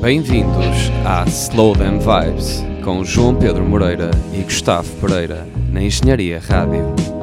[0.00, 7.17] Bem-vindos à Slow Them Vibes com João Pedro Moreira e Gustavo Pereira na Engenharia Rádio.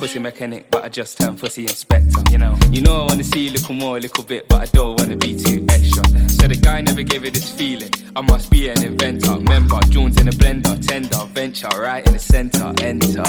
[0.00, 2.22] Pussy mechanic, but I just turned pussy inspector.
[2.30, 4.64] You know, you know I wanna see a little more, a little bit, but I
[4.64, 6.02] don't wanna be too extra.
[6.30, 7.90] So the guy never gave it this feeling.
[8.16, 9.38] I must be an inventor.
[9.40, 13.24] Member, Jones in a blender, tender, venture, right in the center, enter.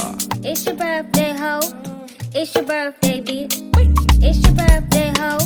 [0.47, 1.59] It's your birthday, ho.
[2.33, 3.53] It's your birthday, bitch.
[4.23, 5.39] It's your birthday, ho.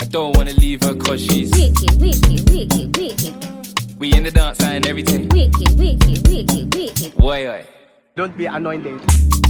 [0.00, 3.98] I don't wanna leave her cause she's Wicked, wicked, wicked, wicked.
[3.98, 5.28] we in the dance and everything.
[5.28, 7.12] Wicked, wicked, wicked, wicked.
[7.16, 7.66] Why, why?
[8.14, 9.00] Don't be anointed.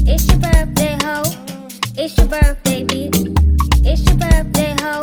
[0.07, 1.23] It's your birthday, ho.
[1.97, 3.35] It's your birthday, bitch.
[3.85, 5.01] It's your birthday, ho.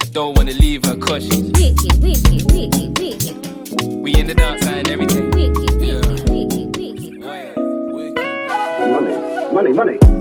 [0.00, 4.02] I don't wanna leave her cause she's Wicked, wicked, wicked, wicked.
[4.02, 5.30] we in the dance and everything.
[5.30, 7.24] Wicked, wicked, wicked, wicked.
[7.24, 8.86] Why, why?
[8.86, 10.11] Money, money, money.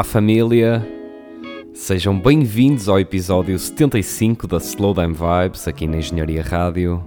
[0.00, 0.82] Olá família,
[1.74, 7.04] sejam bem-vindos ao episódio 75 da Slow Down Vibes aqui na Engenharia Rádio.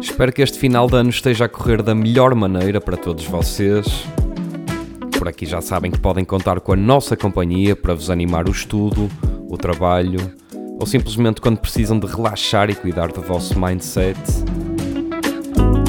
[0.00, 3.84] Espero que este final de ano esteja a correr da melhor maneira para todos vocês.
[5.18, 8.52] Por aqui já sabem que podem contar com a nossa companhia para vos animar o
[8.52, 9.10] estudo,
[9.48, 10.20] o trabalho
[10.78, 14.16] ou simplesmente quando precisam de relaxar e cuidar do vosso mindset.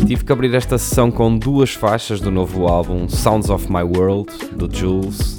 [0.05, 4.31] Tive que abrir esta sessão com duas faixas do novo álbum Sounds of My World,
[4.55, 5.37] do Jules,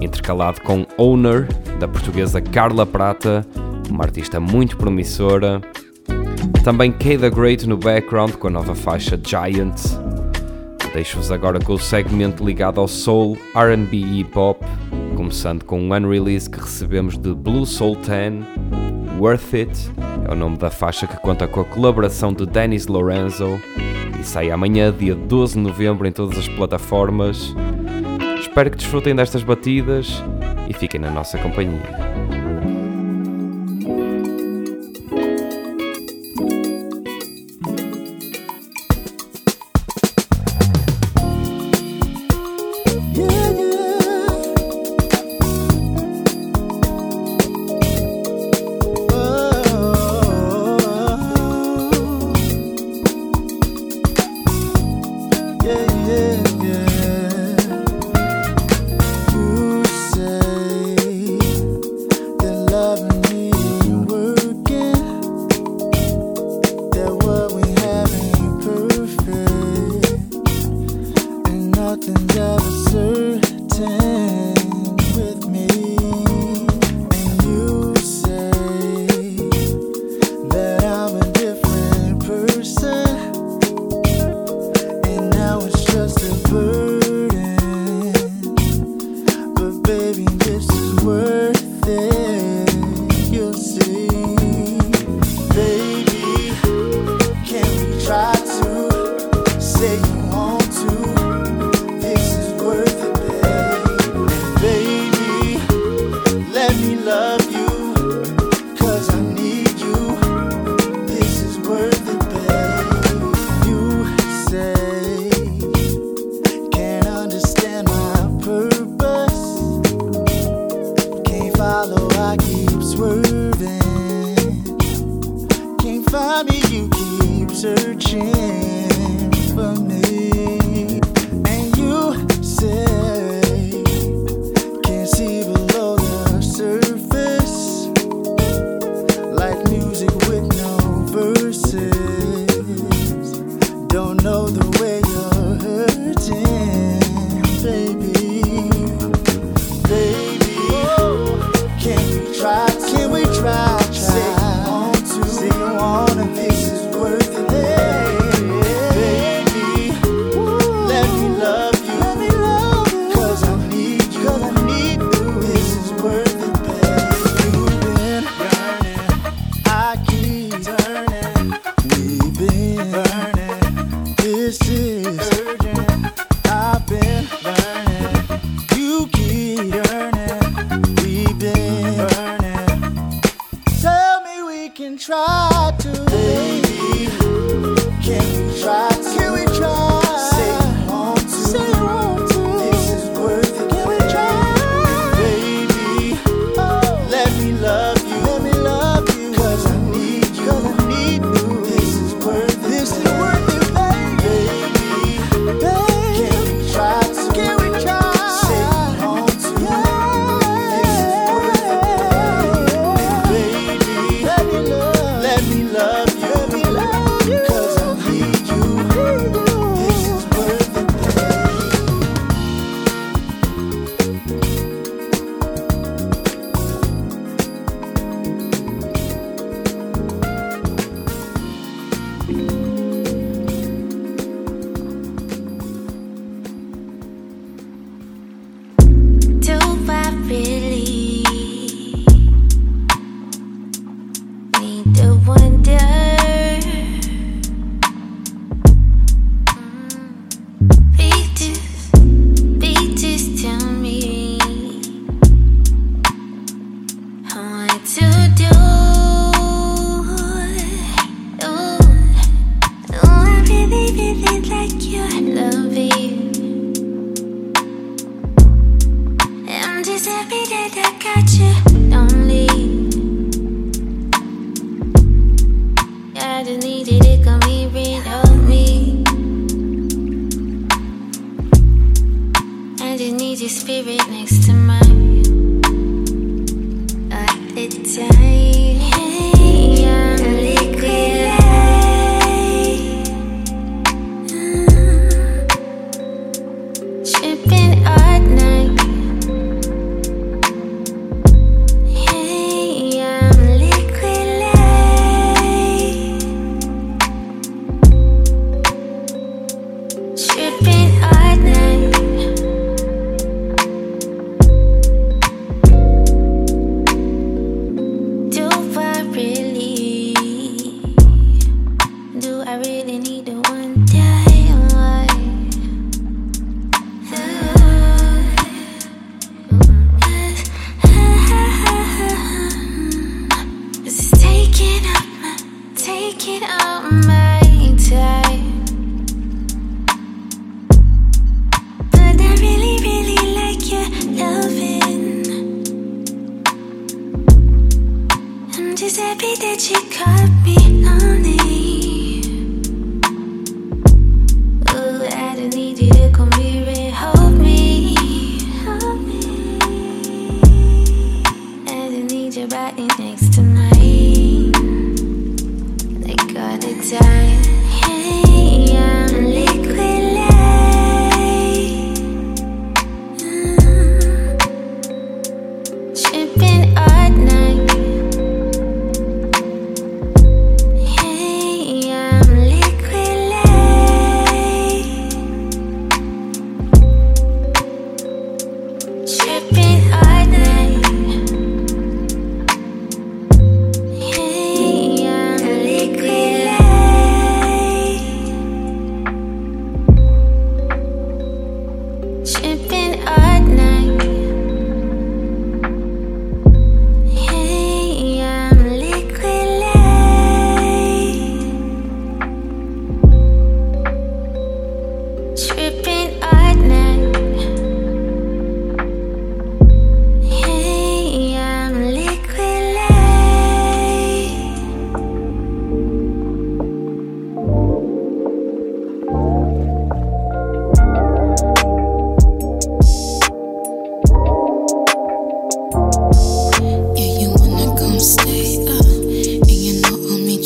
[0.00, 1.48] intercalado com Owner,
[1.80, 3.44] da portuguesa Carla Prata,
[3.90, 5.60] uma artista muito promissora.
[6.62, 9.74] Também K The Great no background com a nova faixa Giant.
[10.94, 14.62] Deixo-vos agora com o segmento ligado ao soul, RB e hip hop,
[15.16, 18.44] começando com um unrelease que recebemos de Blue Soul 10,
[19.22, 19.70] Worth It,
[20.28, 23.60] é o nome da faixa que conta com a colaboração de Dennis Lorenzo
[24.20, 27.54] e sai amanhã, dia 12 de novembro, em todas as plataformas.
[28.40, 30.20] Espero que desfrutem destas batidas
[30.68, 32.41] e fiquem na nossa companhia.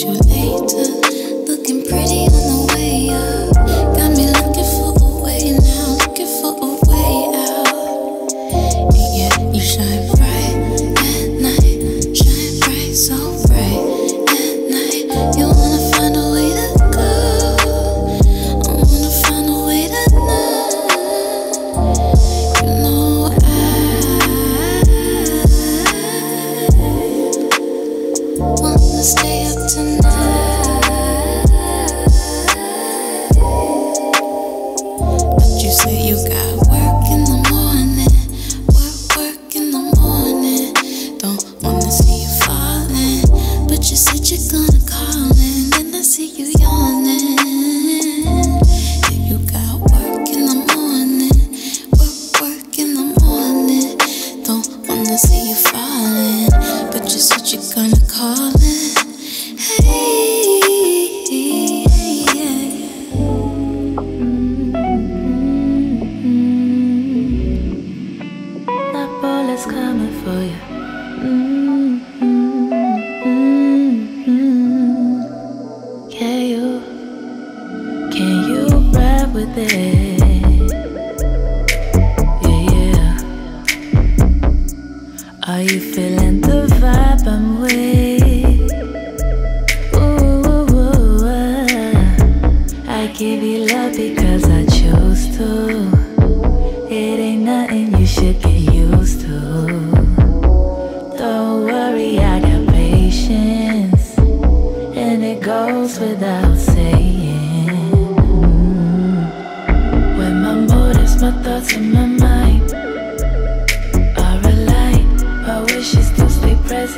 [0.07, 0.96] you later.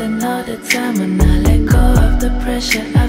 [0.00, 3.06] another time when I let go of the pressure I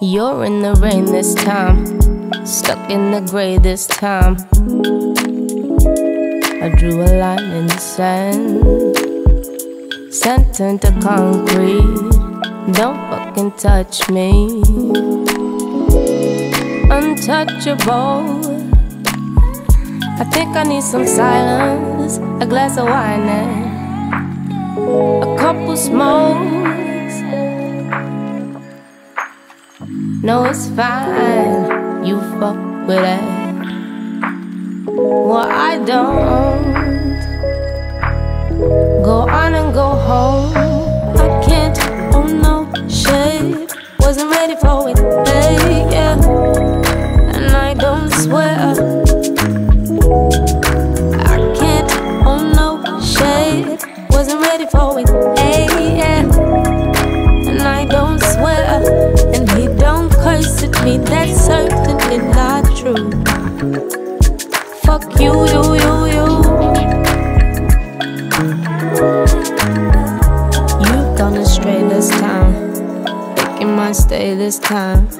[0.00, 1.84] You're in the rain this time,
[2.46, 4.36] stuck in the gray this time.
[6.62, 8.62] I drew a line in the sand,
[10.14, 11.82] sent into concrete.
[12.74, 14.62] Don't fucking touch me.
[16.92, 18.38] Untouchable.
[20.20, 26.87] I think I need some silence, a glass of wine, and a couple smokes.
[30.20, 32.04] No, it's fine.
[32.04, 32.56] You fuck
[32.88, 33.22] with it.
[34.86, 37.18] Well, I don't.
[39.04, 40.56] Go on and go home.
[41.16, 41.78] I can't.
[42.14, 43.70] Oh no, shade.
[44.00, 45.67] Wasn't ready for it, babe.
[60.88, 63.10] me that's certainly not true.
[64.84, 66.26] Fuck you, you, you, you.
[70.84, 72.52] You've gone astray this time,
[73.36, 75.17] making my stay this time.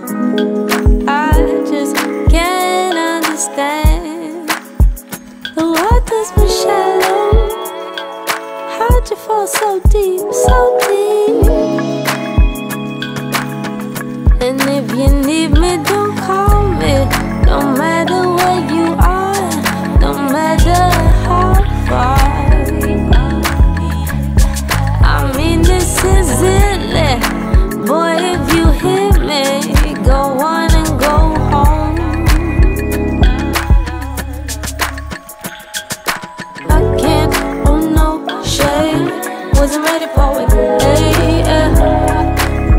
[39.59, 40.49] wasn't ready for it.
[40.55, 41.69] Yeah.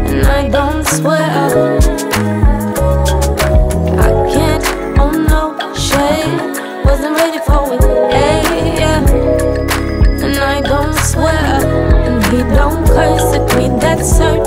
[0.07, 1.19] And I don't swear
[3.99, 4.65] I can't,
[4.97, 5.43] oh no,
[5.75, 6.39] shade.
[6.85, 7.81] Wasn't ready for it.
[8.79, 9.03] Yeah.
[10.23, 11.45] And I don't swear.
[12.07, 14.38] And he don't curse at me, that's certain.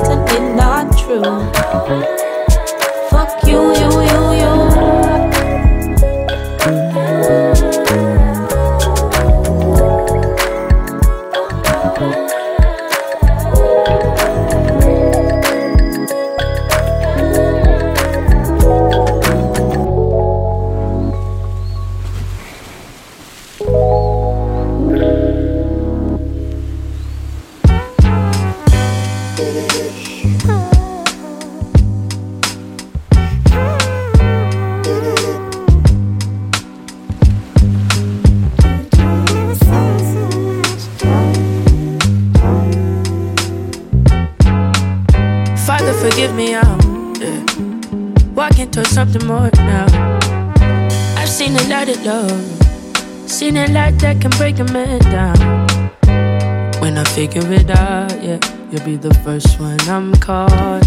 [57.27, 58.41] Figure it out, yeah,
[58.73, 60.81] you'll be the first one I'm calling.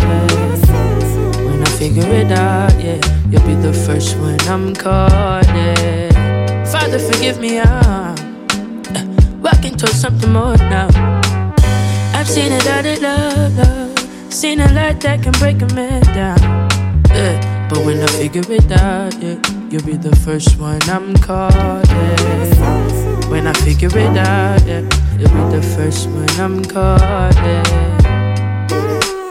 [1.48, 6.12] When I figure it out, yeah, you'll be the first one I'm calling.
[6.66, 8.20] Father, forgive me, I'm
[8.98, 10.90] uh, walking towards something more now.
[12.14, 14.34] I've seen a lot of love, love.
[14.34, 16.40] Seen a lot that can break a man down.
[17.12, 17.56] Yeah.
[17.70, 21.56] But when I figure it out, yeah, you'll be the first one I'm calling.
[23.32, 24.84] When I figure it out, yeah,
[25.20, 27.96] you'll be the first one I'm calling.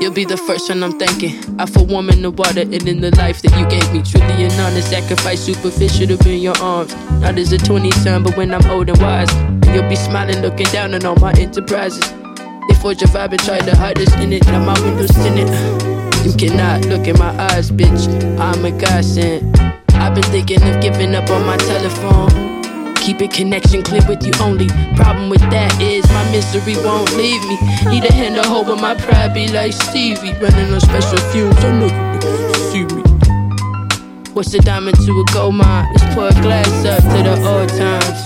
[0.00, 1.32] You'll be the first one I'm thanking.
[1.58, 4.02] I for warm in the water and in the life that you gave me.
[4.02, 6.94] Truly an honest sacrifice, superficial to be in your arms.
[7.20, 9.32] Not as a 20 son, but when I'm old and wise.
[9.32, 12.04] And you'll be smiling, looking down on all my enterprises.
[12.68, 14.44] They forge a vibe and try to hide us in it.
[14.46, 15.48] Now my windows tinted.
[16.24, 18.04] You cannot look in my eyes, bitch.
[18.38, 19.56] I'm a godsend.
[19.94, 22.63] I've been thinking of giving up on my telephone.
[23.04, 24.66] Keeping connection clear with you only.
[24.96, 27.56] Problem with that is my misery won't leave me.
[27.90, 30.32] Need a hand to hold, but my pride be like Stevie.
[30.40, 31.54] Running on special fumes.
[31.62, 33.02] I know you niggas see me.
[34.32, 35.86] What's a diamond to a gold mine?
[35.92, 38.20] Let's pour a glass up to the old times.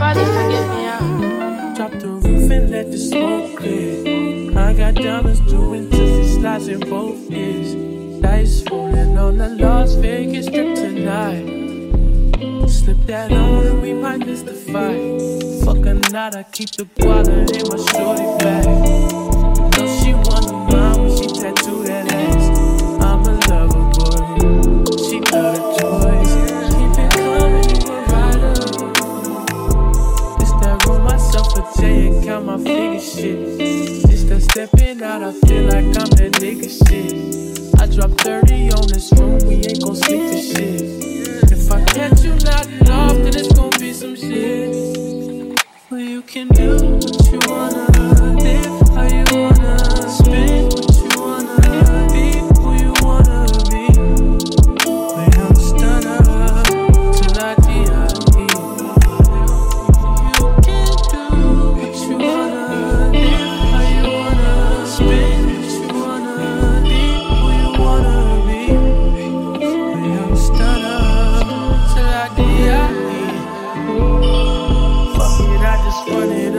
[0.00, 0.88] Father, forgive me.
[0.88, 4.58] I Drop the roof and let the smoke clear.
[4.58, 8.01] I got diamonds doing twisty slides in both ears.
[8.22, 11.44] Dice rolling on the Las Vegas strip tonight.
[12.68, 15.20] Slip that on and we might miss the fight.
[15.64, 18.66] Fuck a night, I keep the guala in my shorty bag.
[19.76, 22.44] Know she wanna mine when she tattoo that ass.
[23.02, 24.84] I'm a lover boy.
[25.06, 26.32] She love a choice.
[26.78, 28.54] Keep it coming, you a rider.
[30.40, 33.38] It's that roll myself a J and count my figure shit.
[33.60, 37.41] It's that stepping out, I feel like I'm that nigga shit.
[37.82, 41.50] I drop 30 on this room, we ain't gon' sleep this shit.
[41.50, 45.58] If I catch you nodding off, then it's gon' be some shit.
[45.90, 47.21] Well, you can do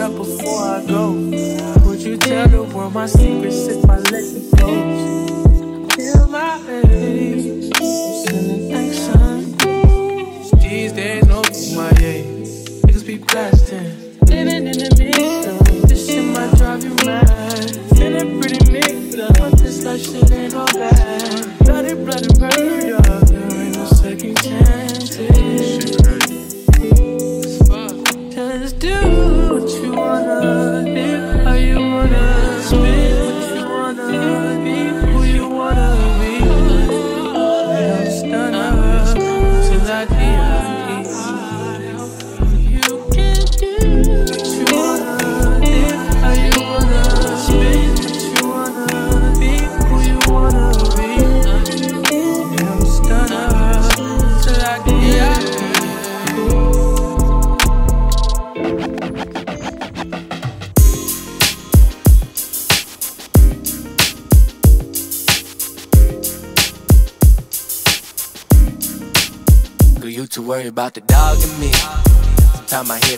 [0.03, 1.11] up before I go.
[1.85, 5.87] Would you tell the world my secrets if I let you go?
[5.95, 7.71] Feel my age,
[8.25, 10.59] sending thanks, son.
[10.59, 11.41] These days, no
[11.77, 12.49] my age.
[12.83, 14.02] Niggas be blasting,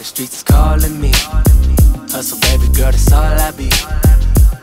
[0.06, 1.12] streets is calling me.
[2.14, 3.70] Hustle, baby girl, that's all I be.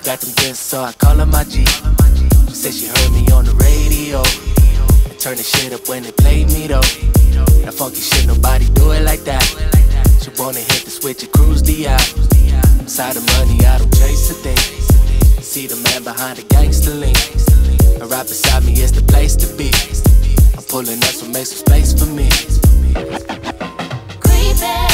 [0.06, 1.66] Got them gifts, so I call her my G.
[2.46, 4.22] She said she heard me on the radio.
[5.10, 6.86] And turn the shit up when they play me though.
[7.66, 9.42] That funky shit, nobody do it like that.
[10.22, 12.08] She wanna hit the switch and cruise the out.
[12.78, 14.62] Inside the money, I don't chase a thing.
[15.42, 17.18] See the man behind the gangster link.
[18.00, 19.70] And right beside me is the place to be.
[20.56, 22.30] I'm pulling up, so make some space for me.
[24.22, 24.91] Creepin',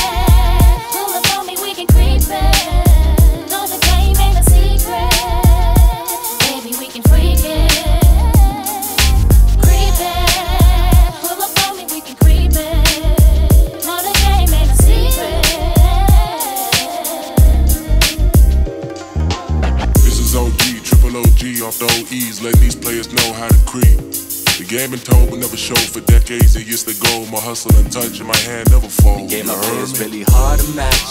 [24.78, 26.54] game been told but never showed for decades.
[26.54, 29.28] It used to go, my hustle and touch, and my hand never fold.
[29.28, 30.06] Game You up heard is me?
[30.06, 31.10] really hard to match.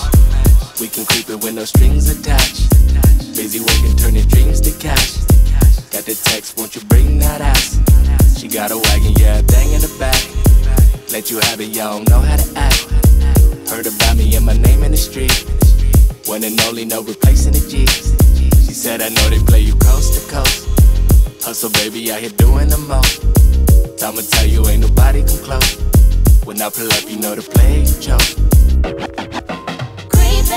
[0.79, 2.71] We can creep it with no strings attached.
[3.35, 5.19] Busy working, turning dreams to cash.
[5.91, 7.81] Got the text, won't you bring that ass?
[8.39, 10.21] She got a wagon, yeah, bang in the back.
[11.11, 12.87] Let you have it, y'all don't know how to act.
[13.67, 15.33] Heard about me and my name in the street.
[16.25, 18.15] One and only, no replacing the G's.
[18.65, 20.76] She said, I know they play you coast to coast.
[21.47, 23.23] Hustle, baby, out here doing the most.
[24.03, 25.75] I'ma tell you, ain't nobody come close.
[26.43, 28.35] When I pull up, you know the play you chose.
[30.11, 30.47] Creep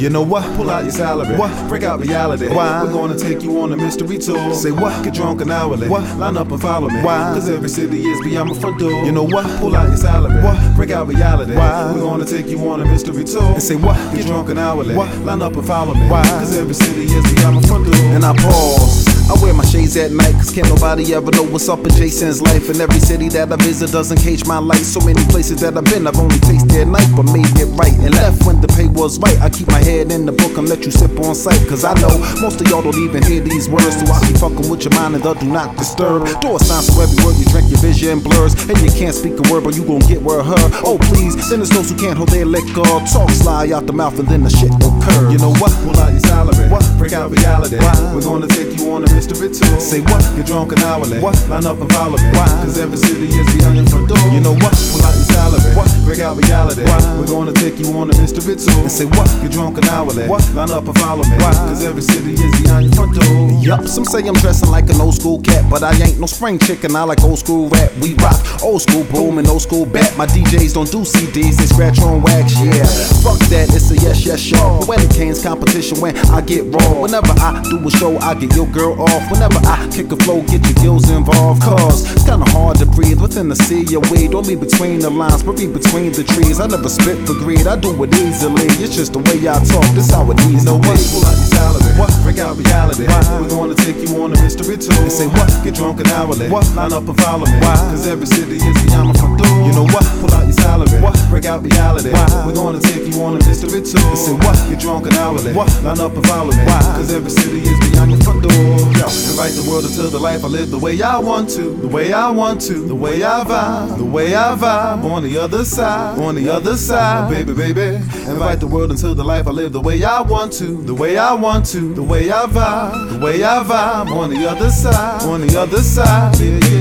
[0.00, 0.42] You know what?
[0.56, 1.36] Pull out your salary.
[1.36, 1.68] What?
[1.68, 2.48] Break out reality.
[2.48, 2.82] Why?
[2.82, 4.54] We're gonna take you on a mystery tour.
[4.54, 5.04] Say what?
[5.04, 5.90] Get drunk and hourly.
[5.90, 6.16] What?
[6.16, 7.02] Line up and follow me.
[7.02, 7.34] Why?
[7.34, 9.04] Cause every city is beyond my front door.
[9.04, 9.44] You know what?
[9.60, 10.42] Pull out your salary.
[10.42, 10.74] What?
[10.74, 11.54] Break out reality.
[11.54, 11.92] Why?
[11.92, 13.42] We're gonna take you on a mystery tour.
[13.42, 13.96] And say what?
[14.16, 14.96] Get drunk and hourly.
[14.96, 15.14] What?
[15.18, 16.08] Line up and follow me.
[16.08, 16.22] Why?
[16.22, 17.94] Cause every city is beyond my front door.
[17.94, 19.09] And I pause.
[19.30, 22.42] I wear my shades at night, cause can't nobody ever know what's up in Jason's
[22.42, 22.68] life.
[22.68, 24.82] And every city that I visit doesn't cage my light.
[24.82, 27.94] So many places that I've been, I've only tasted night, but made it right.
[28.02, 29.38] And left when the pay was right.
[29.38, 31.62] I keep my head in the book and let you sip on sight.
[31.70, 32.10] Cause I know
[32.42, 34.02] most of y'all don't even hear these words.
[34.02, 36.26] So I keep fucking with your mind and the do not disturb.
[36.42, 38.58] Door sign so every word you drink, your vision blurs.
[38.66, 40.74] And you can't speak a word, but you gon' get word heard.
[40.82, 42.82] Oh, please, then there's those who can't hold their liquor.
[43.06, 45.30] Talk sly out the mouth and then the shit occurs.
[45.30, 45.70] You know what?
[46.02, 46.66] Out your salary.
[46.66, 46.82] What?
[47.00, 47.80] Break out reality.
[47.80, 48.12] Why?
[48.12, 49.80] We're gonna take you on a mystery tour.
[49.80, 50.20] Say what?
[50.36, 51.18] Get drunk and hourly.
[51.18, 51.32] What?
[51.48, 52.28] Line up and follow me.
[52.36, 52.44] Why?
[52.60, 54.20] Cause every city is behind your front door.
[54.28, 54.76] You know what?
[54.92, 55.72] Pull out your salary.
[55.72, 55.88] What?
[56.04, 56.84] Break out reality.
[56.84, 57.00] Why?
[57.16, 58.84] We're gonna take you on a mystery tour.
[58.84, 59.24] And say what?
[59.40, 60.28] Get drunk and hourly.
[60.28, 60.44] What?
[60.52, 61.40] Line up and follow me.
[61.40, 61.56] Why?
[61.72, 63.48] Cause every city is behind your front door.
[63.64, 66.58] Yup, some say I'm dressing like an old school cat, but I ain't no spring
[66.58, 66.94] chicken.
[66.94, 67.90] I like old school rap.
[68.04, 70.12] We rock old school boom and old school bat.
[70.18, 72.60] My DJs don't do CDs, they scratch on wax.
[72.60, 72.84] Yeah,
[73.24, 74.84] fuck that, it's a yes, yes, show.
[74.84, 76.89] When it canes competition, when I get raw.
[76.98, 79.30] Whenever I do a show, I get your girl off.
[79.30, 81.62] Whenever I kick a flow, get your gills involved.
[81.62, 84.32] Cause it's kinda hard to breathe within the sea of weed.
[84.32, 86.60] Don't be between the lines, but be between the trees.
[86.60, 88.66] I never spit for greed, I do it easily.
[88.82, 90.88] It's just the way I talk, this how it needs to know be.
[90.88, 90.98] what?
[91.12, 91.92] Pull out your salary.
[92.00, 92.12] What?
[92.22, 93.06] Break out reality.
[93.06, 93.20] Why?
[93.40, 94.96] We're gonna take you on a mystery tour.
[95.02, 95.48] And say what?
[95.64, 96.48] Get drunk and hourly.
[96.48, 96.66] What?
[96.74, 97.58] Line up and follow me.
[97.60, 97.76] Why?
[97.92, 99.54] Cause every city is my front door.
[99.66, 100.04] You know what?
[100.20, 101.00] Pull out your salary.
[101.00, 101.16] What?
[101.30, 102.10] Break out reality.
[102.10, 102.26] Why?
[102.46, 104.00] We're gonna take you on a mystery tour.
[104.00, 104.56] And say what?
[104.68, 105.52] Get drunk and hourly.
[105.52, 105.68] What?
[105.82, 106.64] Line up and follow me.
[106.64, 106.79] Why?
[106.80, 108.52] Cause every city is beyond your front door.
[108.52, 111.74] Yo, invite the world into the life I live the way I want to.
[111.76, 112.86] The way I want to.
[112.86, 113.98] The way I vibe.
[113.98, 115.04] The way I vibe.
[115.04, 116.18] On the other side.
[116.18, 117.30] On the other side.
[117.30, 117.96] Baby, baby.
[118.28, 120.82] Invite the world into the life I live the way I want to.
[120.82, 121.94] The way I want to.
[121.94, 123.18] The way I vibe.
[123.18, 124.10] The way I vibe.
[124.10, 125.22] On the other side.
[125.22, 126.36] On the other side.
[126.38, 126.79] Yeah, yeah.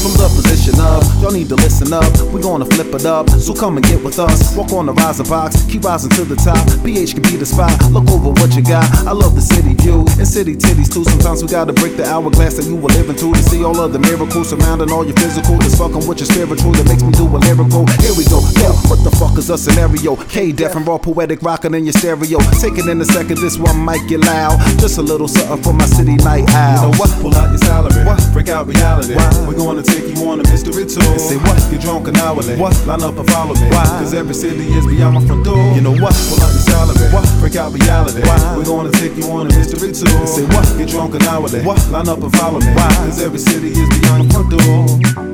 [0.00, 2.08] From the position of, y'all need to listen up.
[2.32, 4.56] We're gonna flip it up, so come and get with us.
[4.56, 6.64] Walk on the rising box, keep rising to the top.
[6.80, 7.68] PH can be the spot.
[7.92, 8.88] Look over what you got.
[9.04, 11.04] I love the city view and city titties too.
[11.04, 13.92] Sometimes we gotta break the hourglass that you were living through to see all of
[13.92, 15.60] the miracles surrounding all your physical.
[15.60, 17.84] That's fucking with your spiritual that makes me do a lyrical.
[18.00, 18.40] Here we go.
[18.56, 20.16] Yo, what the fuck is a scenario?
[20.16, 22.40] K-Def and raw poetic rocking in your stereo.
[22.56, 24.56] Take it in a second, this one might get loud.
[24.80, 26.88] Just a little something for my city night owl.
[26.88, 27.12] You know what?
[27.20, 28.00] Pull out your salary.
[28.08, 28.16] What?
[28.32, 29.12] Break out reality.
[29.12, 29.28] Why?
[29.44, 31.02] We're gonna take you on a mystery tour.
[31.02, 31.58] And say what?
[31.70, 32.56] Get drunk and hourly.
[32.56, 32.74] What?
[32.86, 33.68] Line up and follow me.
[33.70, 33.84] Why?
[33.98, 35.58] Cause every city is beyond my front door.
[35.74, 36.14] You know what?
[36.30, 37.08] Pull out your salary.
[37.12, 37.26] What?
[37.40, 38.22] Break out reality.
[38.22, 38.56] Why?
[38.56, 40.14] We're gonna take you on a mystery tour.
[40.14, 40.66] And say what?
[40.78, 41.62] Get drunk and hourly.
[41.62, 41.80] What?
[41.90, 42.72] Line up and follow me.
[42.74, 42.88] Why?
[43.04, 45.30] Cause every city is beyond my front door.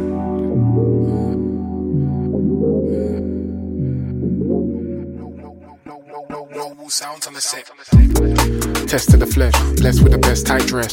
[6.87, 8.76] No sounds on the set.
[8.87, 10.93] Test to the flesh, blessed with the best tight dress.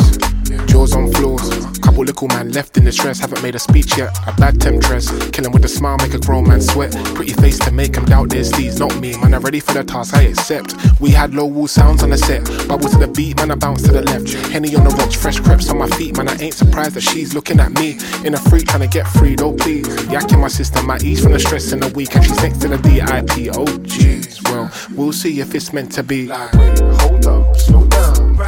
[0.67, 3.19] Jaws on floors, couple little man left in distress.
[3.19, 5.10] Haven't made a speech yet, a bad temptress.
[5.10, 6.91] Him with a smile, make a grown man sweat.
[7.13, 9.15] Pretty face to make him doubt their steeds, not me.
[9.17, 10.75] Man, I'm ready for the task, I accept.
[10.99, 13.84] We had low wall sounds on the set, bubble to the beat, man, I bounce
[13.84, 14.27] to the left.
[14.51, 17.34] Henny on the rocks, fresh creps on my feet, man, I ain't surprised that she's
[17.34, 17.99] looking at me.
[18.25, 19.88] In a freak, trying to get free, though, please.
[20.08, 22.60] Yak in my system, my ease from the stress in the week, and she's next
[22.62, 23.56] to the DIP.
[23.56, 26.27] Oh jeez, well, we'll see if it's meant to be.
[26.27, 26.53] Like,
[27.01, 27.83] hold up, slow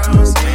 [0.08, 0.55] down.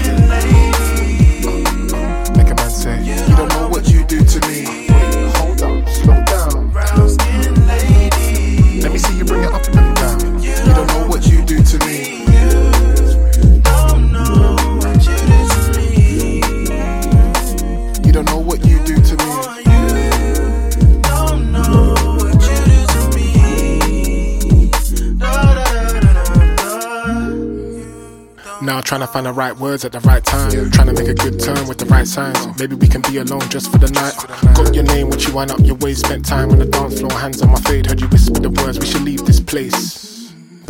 [28.70, 30.48] Now trying to find the right words at the right time.
[30.70, 32.38] Trying to make a good turn with the right signs.
[32.56, 34.14] Maybe we can be alone just for the night.
[34.54, 36.06] Got your name, what you wind up your waist.
[36.06, 37.86] Spent time on the dance floor, hands on my fade.
[37.86, 40.09] Heard you whisper the words, we should leave this place.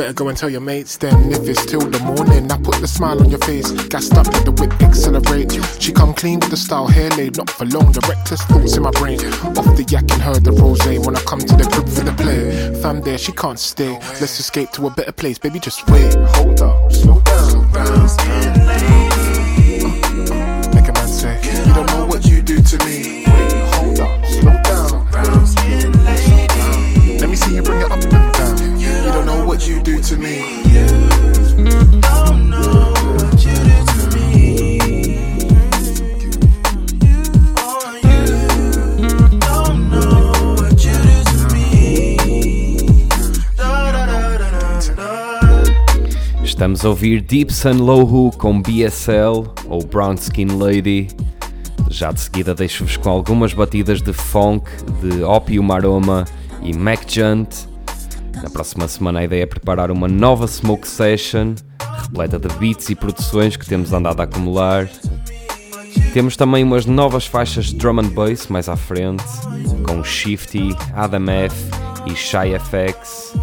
[0.00, 2.50] Better go and tell your mates then if it's till the morning.
[2.50, 5.52] I put the smile on your face, gassed up, let the whip accelerate.
[5.78, 7.92] She come clean with the style, hair laid, not for long.
[7.92, 9.20] The reckless thoughts in my brain.
[9.58, 12.14] Off the yak and heard the rose when I come to the crib for the
[12.14, 12.80] play.
[12.80, 13.92] Fam there, she can't stay.
[14.22, 15.60] Let's escape to a better place, baby.
[15.60, 17.70] Just wait, hold up, slow down.
[18.66, 18.89] Make
[30.10, 30.60] to me.
[46.42, 51.08] Estamos a ouvir Deep Sun Lohu com BSL ou Brown Skin Lady.
[51.88, 54.68] Já de seguida deixo-vos com algumas batidas de funk
[55.00, 56.24] de Opium Aroma
[56.62, 57.69] e Mac Junt.
[58.42, 61.54] Na próxima semana a ideia é preparar uma nova Smoke Session,
[62.02, 64.88] repleta de beats e produções que temos andado a acumular.
[66.12, 69.24] Temos também umas novas faixas de drum and bass mais à frente,
[69.86, 71.54] com Shifty, Adam F
[72.06, 73.34] e Shy FX.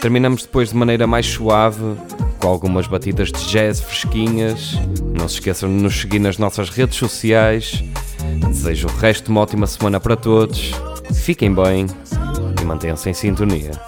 [0.00, 1.96] Terminamos depois de maneira mais suave,
[2.40, 4.74] com algumas batidas de jazz fresquinhas.
[5.18, 7.84] Não se esqueçam de nos seguir nas nossas redes sociais.
[8.48, 10.72] Desejo o resto de uma ótima semana para todos.
[11.12, 11.86] Fiquem bem
[12.60, 13.87] e mantenham-se em sintonia.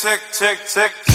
[0.00, 1.07] tick, tick, tick,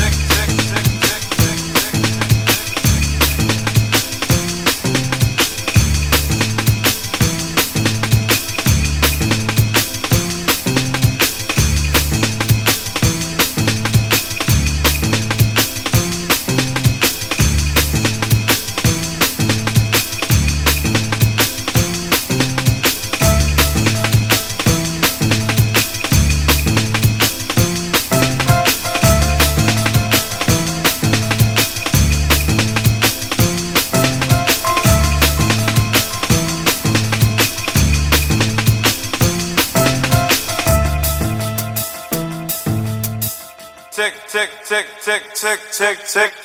[45.74, 46.43] tick, tick,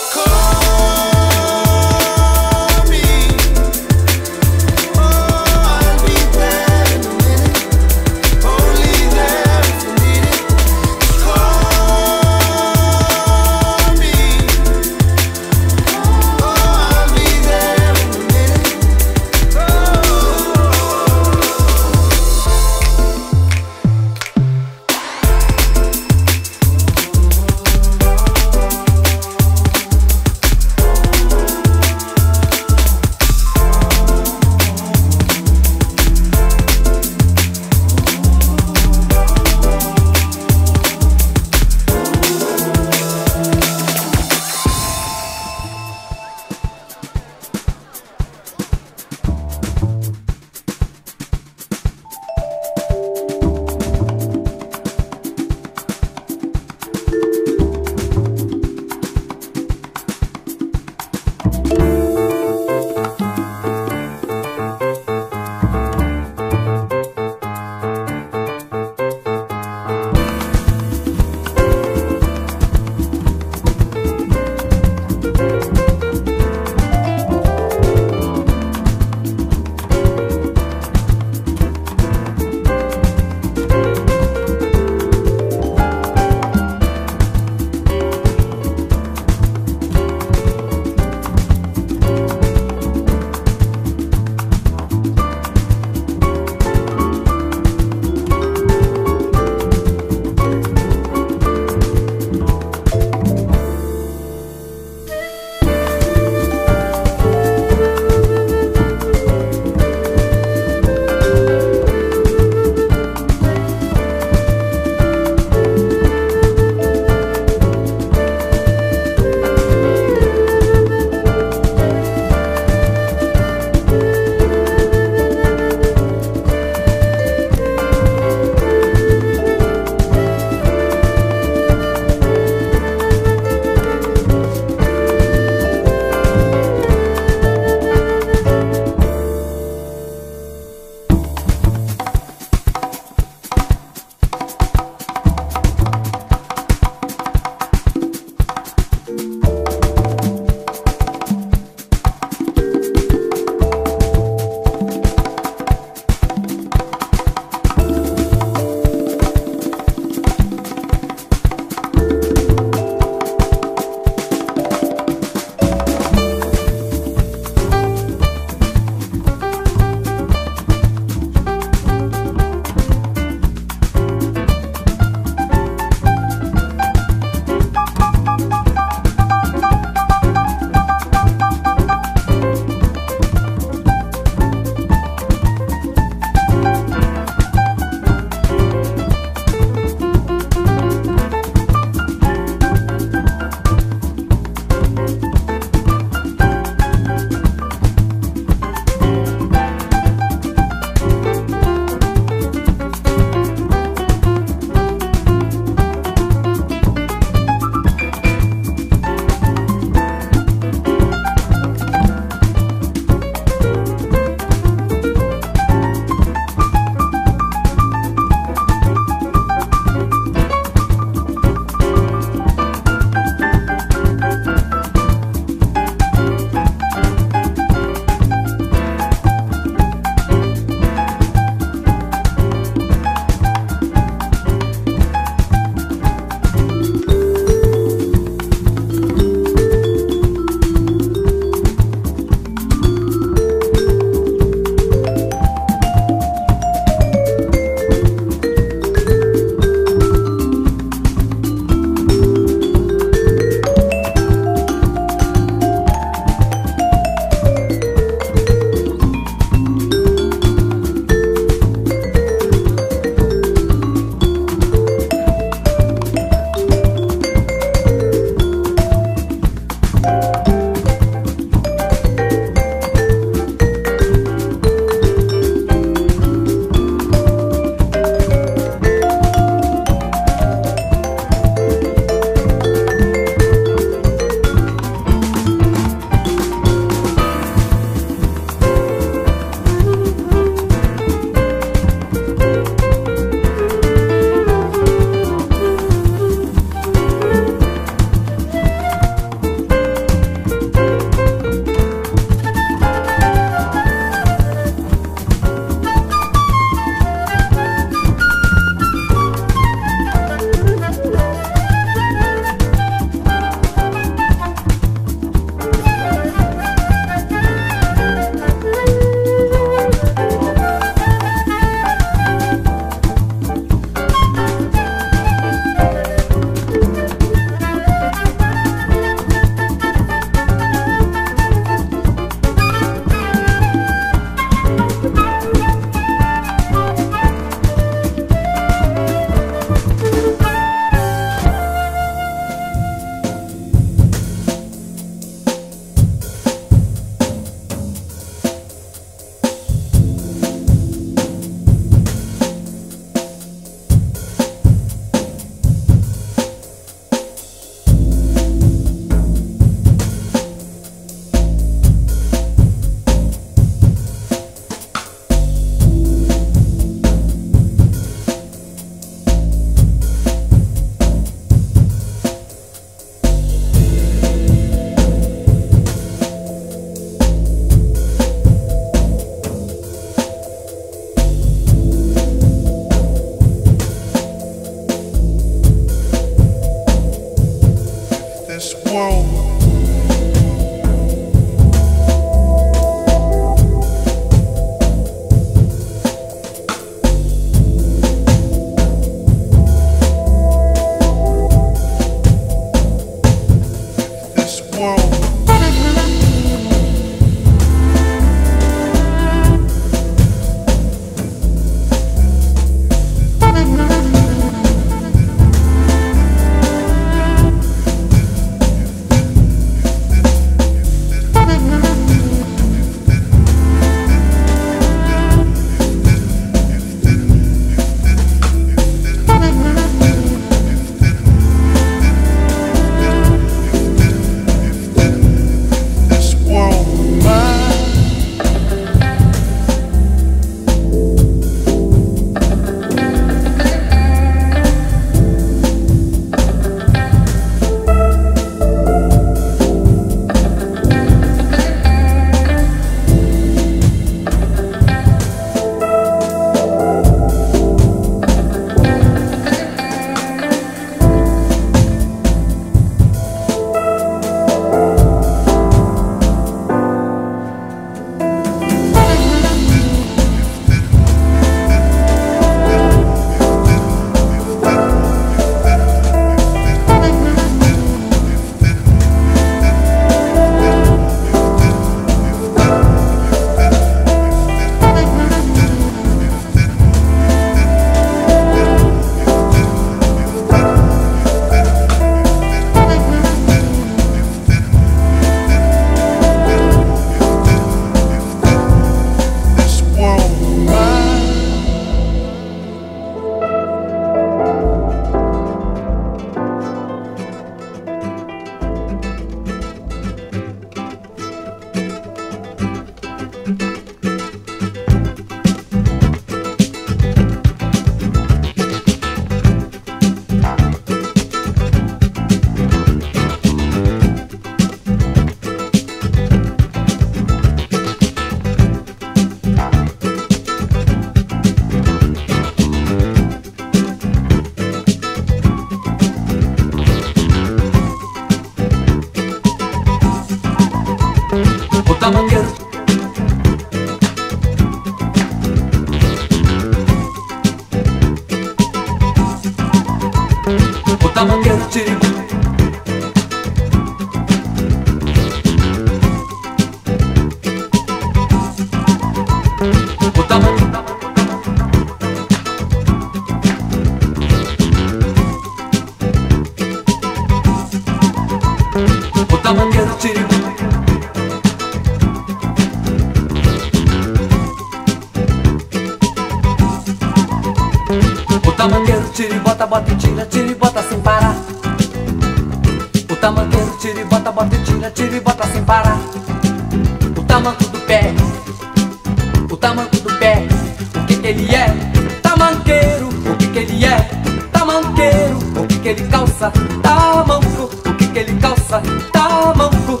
[595.76, 596.52] que que ele calça?
[596.82, 598.82] Tamanco, o que que ele calça?
[599.12, 600.00] Tamanco.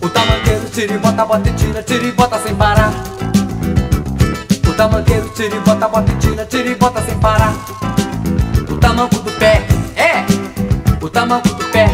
[0.00, 2.92] O tamanqueiro tira e bota, bota e tira, tira e bota sem parar.
[4.66, 7.54] O tamanqueiro tira e bota, bota e tira, tira e bota sem parar.
[8.68, 9.66] O tamanco do pé,
[9.96, 10.24] é,
[11.00, 11.88] o tamanco do pé,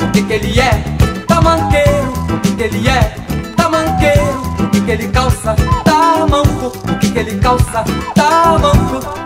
[0.00, 0.82] o que que ele é?
[1.26, 3.16] Tamanqueiro, o que que ele é?
[3.56, 5.54] Tamanqueiro, o que que ele calça?
[5.84, 7.84] Tamanco, o que que ele calça?
[8.14, 9.21] Tamanco.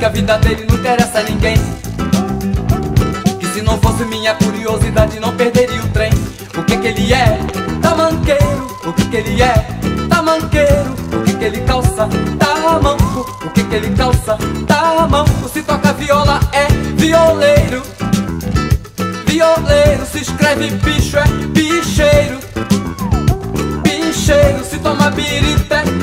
[0.00, 1.56] Que a vida dele não interessa a ninguém.
[3.38, 6.10] Que se não fosse minha curiosidade, não perderia o trem.
[6.56, 7.38] O que que ele é?
[7.82, 8.78] Tamanqueiro.
[8.86, 9.52] O que que ele é?
[10.08, 10.94] Tamanqueiro.
[11.12, 12.08] O que que ele calça?
[12.38, 13.44] Tamanco.
[13.44, 14.38] O que que ele calça?
[14.66, 15.50] Tamanco.
[15.52, 17.82] Se toca viola, é violeiro.
[19.26, 20.06] Violeiro.
[20.10, 22.40] Se escreve bicho, é bicheiro.
[23.82, 24.64] Bicheiro.
[24.64, 25.99] Se toma birita, é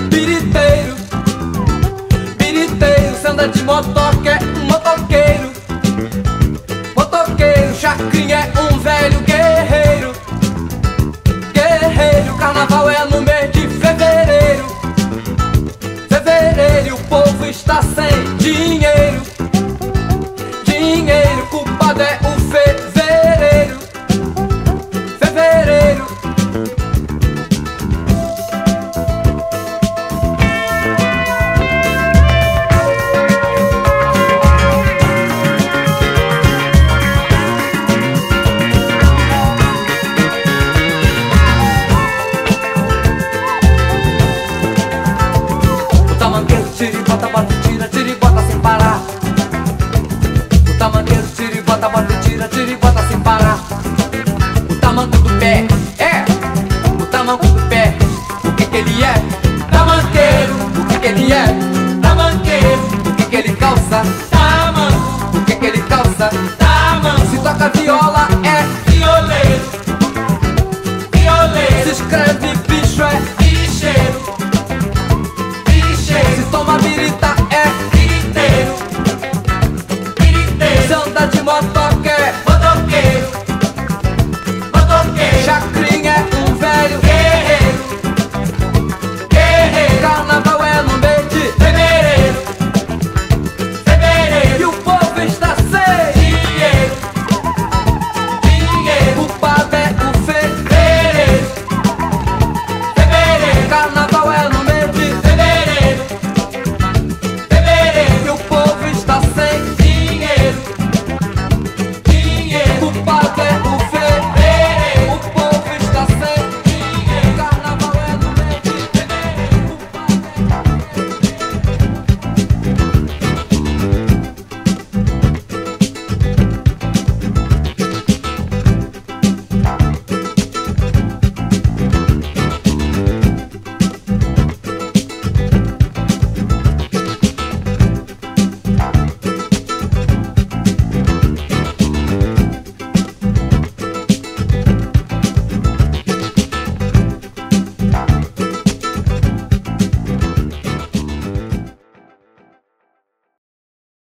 [3.38, 5.54] anda de motoca é um motoqueiro.
[6.96, 8.67] Motoqueiro, chacrinha é um